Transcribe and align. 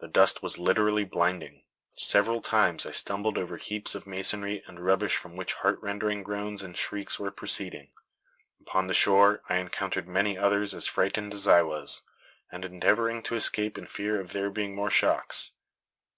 The 0.00 0.08
dust 0.08 0.42
was 0.42 0.58
literally 0.58 1.04
blinding. 1.06 1.62
Several 1.96 2.42
times 2.42 2.84
I 2.84 2.90
stumbled 2.92 3.38
over 3.38 3.56
heaps 3.56 3.94
of 3.94 4.06
masonry 4.06 4.62
and 4.66 4.84
rubbish 4.84 5.16
from 5.16 5.36
which 5.36 5.54
heart 5.54 5.80
rendering 5.80 6.22
groans 6.22 6.62
and 6.62 6.76
shrieks 6.76 7.18
were 7.18 7.30
proceeding. 7.30 7.88
Upon 8.60 8.88
the 8.88 8.92
shore 8.92 9.40
I 9.48 9.56
encountered 9.56 10.06
many 10.06 10.36
others 10.36 10.74
as 10.74 10.86
frightened 10.86 11.32
as 11.32 11.48
I 11.48 11.62
was, 11.62 12.02
and 12.52 12.62
endeavoring 12.62 13.22
to 13.22 13.36
escape 13.36 13.78
in 13.78 13.86
fear 13.86 14.20
of 14.20 14.32
there 14.34 14.50
being 14.50 14.74
more 14.74 14.90
shocks. 14.90 15.52